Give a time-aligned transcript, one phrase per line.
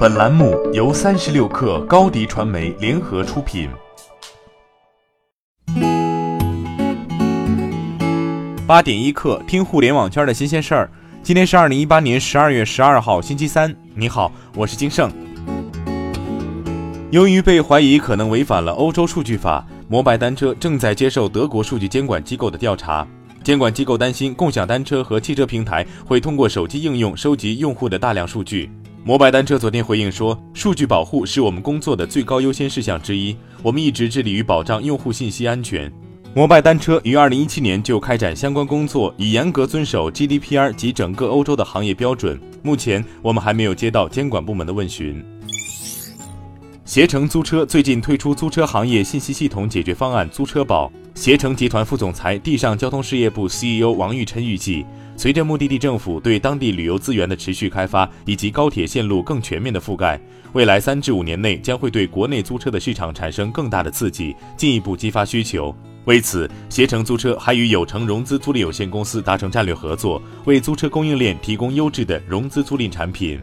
[0.00, 3.68] 本栏目由三十六氪高低传媒联合出品。
[8.66, 10.90] 八点一刻，听互联网圈的新鲜事儿。
[11.22, 13.76] 今天是二零一八年十二月十二号，星期三。
[13.94, 15.12] 你好，我是金盛。
[17.10, 23.06] 由于被怀疑可能违反了欧洲数据法，摩拜单车正在接受德国数据监管机构的调查。
[23.44, 28.70] 监管机构担心，共享单车和汽车平台会通过手机应用收集用户的大量数据。
[29.02, 35.90] 摩拜单车昨天回应说，数据保护是我们工作的最高优先事项之一，我们一直致力于保障用户信息安全。
[36.34, 42.38] 摩拜单车于二零一七年就开展相关工作，以严格遵守 GDPR 及整个欧洲的行业标准。
[42.62, 45.24] 目前我们还没有接到监管部门的问询。
[46.90, 50.90] 携程租车最近推出租车行业信息系统解决方案“租车宝”。
[51.14, 54.84] 携程集团副总裁、地上交通事业部 CEO 王玉琛预计，
[55.16, 60.20] 随着目的地政府对当地旅游资源的持续开发以及高铁线路更全面的覆盖，
[60.52, 65.72] 未来三至五年内将会对国内租车的市场产生更大的刺激，进一步激发需求。
[66.06, 73.38] 为此，携程租车还与有成融资租赁有限公司达成战略合作，为租车供应链提供优质的融资租赁产品。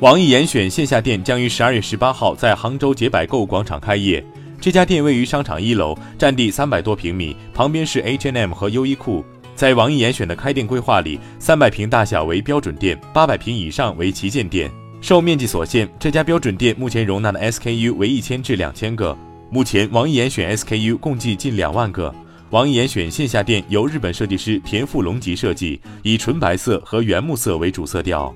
[0.00, 4.22] 网易严选线下店将于十二月十八号在杭州捷百购广场开业。
[4.60, 9.24] 这家店位于商场一楼，占地三百多平米，旁边是 H&M 和优衣库。
[9.54, 14.68] 在网易严选的开店规划里，三百平大小为标准店，八百平以上为旗舰店。
[15.00, 19.16] 受面积所限，这家标准店目前容纳的 SKU 为一千至两千个。
[19.48, 22.12] 目前，网易严选 SKU 共计近两万个。
[22.50, 28.34] 网易严选线下店由日本设计师田富隆吉设计，以纯白色和原木色为主色调。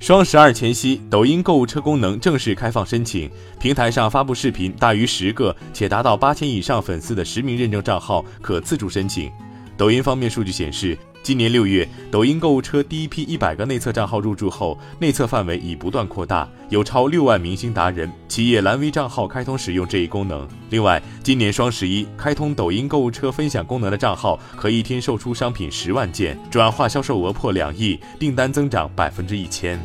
[0.00, 3.30] 双十二前夕，抖音购物车功能正式开放申请。
[3.60, 9.30] 平台上发布视频大于十个且达到八千以上粉丝的实名认证账号可自助申请。
[9.76, 20.46] 抖音方面数据显示，今年六月，抖音购物车第一批一百个内测账号入驻后，内测范围已不断扩大，有超六万明星达人、企业蓝 V 账号开通使用这一功能。
[20.68, 29.80] 另外，今年双十一开通抖音购物车分享功能的账号，可一天售出商品十万件，转化销售额破两亿，订单增长百分之一千。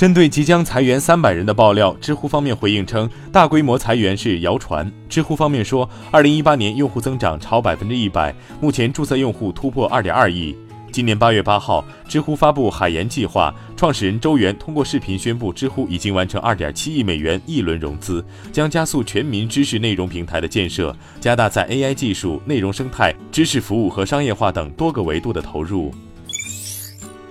[0.00, 4.90] 针对即将裁员三百人的爆料，知乎方面回应称，大规模裁员是谣传。
[5.10, 10.56] 知乎方面说，二零一八年用户增长超百分之一百，目前注册用户突破二点二亿。
[10.90, 25.92] 今年八月八号，知乎发布海盐计划，创始人周源通过视频宣布，知乎已经完成二点七亿美元一轮融资，将加速全民知识内容平台的建设，加大在 AI 技术、内容生态、知识服务和商业化等多个维度的投入。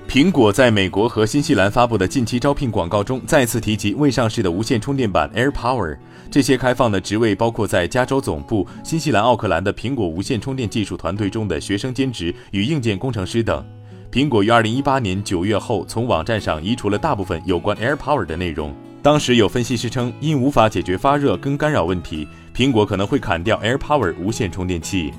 [0.10, 5.96] 苹果在美国和新西兰发布的近期招聘广告中，再次提及未上市的无线充电板 AirPower。
[6.32, 13.64] 这些开放的职位包括在加州总部、新西兰奥克兰的苹果无线充电技术团队中的学生兼职与硬件工程师等。
[14.12, 18.74] 苹果于二零一八年九月后从网站上移除了大部分有关 AirPower 的内容。
[19.04, 25.14] 当时有分析师称，因无法解决发热跟干扰问题，苹果可能会砍掉 AirPower 无线充电器。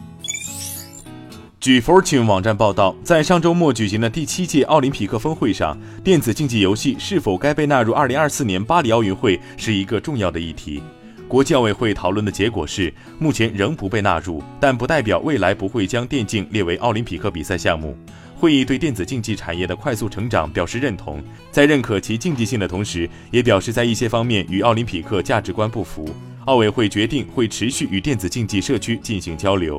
[1.60, 10.82] 据 Fortune 网站报道，在上周末举行的第七届奥林匹克峰会上，电子竞技游戏是否该被纳入2024年巴黎奥运会是一个重要的议题。
[11.28, 17.94] 国际奥委会讨论的结果是，目前仍不被纳入，但不代表未来不会将电竞列为奥林匹克比赛项目。
[18.34, 26.08] 会议对电子竞技产业的快速成长表示认同，在认可其竞技性的同时，也表示在一些方面与奥林匹克价值观不符。
[26.46, 29.78] 奥委会决定会持续与电子竞技社区进行交流。